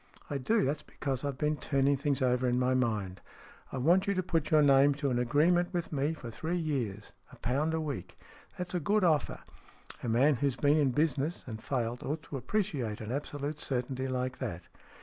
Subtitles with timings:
[0.31, 0.65] "I do.
[0.65, 3.21] That's because I've been turning things over in my mind.
[3.71, 7.13] I want you to put your name to an agreement with me for three years.
[7.31, 8.15] A pound a week.
[8.57, 9.41] That's a good offer.
[10.01, 14.39] A man who's been in business, and failed, ought to appreciate an absolute certainty like
[14.39, 14.67] that."